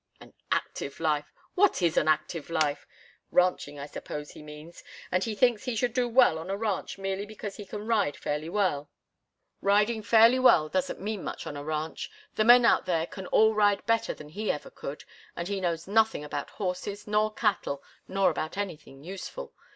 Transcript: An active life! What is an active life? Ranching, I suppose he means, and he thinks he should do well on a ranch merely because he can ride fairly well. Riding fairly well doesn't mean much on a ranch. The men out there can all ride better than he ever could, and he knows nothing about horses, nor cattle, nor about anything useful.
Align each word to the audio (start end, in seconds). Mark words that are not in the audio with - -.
An 0.19 0.33
active 0.51 0.99
life! 0.99 1.31
What 1.53 1.79
is 1.83 1.95
an 1.95 2.07
active 2.07 2.49
life? 2.49 2.87
Ranching, 3.29 3.77
I 3.77 3.85
suppose 3.85 4.31
he 4.31 4.41
means, 4.41 4.83
and 5.11 5.23
he 5.23 5.35
thinks 5.35 5.65
he 5.65 5.75
should 5.75 5.93
do 5.93 6.09
well 6.09 6.39
on 6.39 6.49
a 6.49 6.57
ranch 6.57 6.97
merely 6.97 7.23
because 7.27 7.57
he 7.57 7.67
can 7.67 7.85
ride 7.85 8.17
fairly 8.17 8.49
well. 8.49 8.89
Riding 9.61 10.01
fairly 10.01 10.39
well 10.39 10.69
doesn't 10.69 10.99
mean 10.99 11.23
much 11.23 11.45
on 11.45 11.55
a 11.55 11.63
ranch. 11.63 12.09
The 12.33 12.43
men 12.43 12.65
out 12.65 12.87
there 12.87 13.05
can 13.05 13.27
all 13.27 13.53
ride 13.53 13.85
better 13.85 14.15
than 14.15 14.29
he 14.29 14.51
ever 14.51 14.71
could, 14.71 15.03
and 15.35 15.47
he 15.47 15.61
knows 15.61 15.87
nothing 15.87 16.23
about 16.23 16.49
horses, 16.49 17.05
nor 17.05 17.31
cattle, 17.31 17.83
nor 18.07 18.31
about 18.31 18.57
anything 18.57 19.03
useful. 19.03 19.53